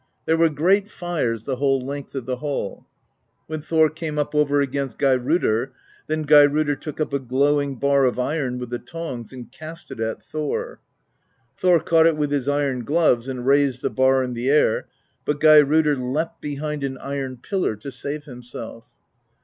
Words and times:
There 0.25 0.35
were 0.35 0.49
great 0.49 0.89
fires 0.89 1.43
the 1.45 1.57
whole 1.57 1.79
length 1.79 2.15
of 2.15 2.25
the 2.25 2.37
hall. 2.37 2.87
When 3.45 3.61
Thor 3.61 3.87
came 3.87 4.17
up 4.17 4.33
over 4.33 4.59
against 4.59 4.97
Geirrodr, 4.97 5.73
then 6.07 6.25
Geirrodr 6.25 6.73
took 6.81 6.99
up 6.99 7.13
a 7.13 7.19
glow 7.19 7.61
ing 7.61 7.75
bar 7.75 8.05
of 8.05 8.17
iron 8.17 8.57
with 8.57 8.71
the 8.71 8.79
tongs 8.79 9.31
and 9.31 9.51
cast 9.51 9.91
it 9.91 9.99
at 9.99 10.23
Thor. 10.25 10.79
Thor 11.55 11.79
caught 11.79 12.07
it 12.07 12.17
with 12.17 12.31
his 12.31 12.47
iron 12.47 12.83
gloves 12.83 13.27
and 13.27 13.45
raised 13.45 13.83
the 13.83 13.91
bar 13.91 14.23
in 14.23 14.33
the 14.33 14.49
air, 14.49 14.87
but 15.23 15.39
Geirrodr 15.39 15.95
leapt 15.95 16.41
behind 16.41 16.83
an 16.83 16.97
iron 16.97 17.37
pillar 17.37 17.75
to 17.75 17.91
save 17.91 18.23
himself. 18.23 18.85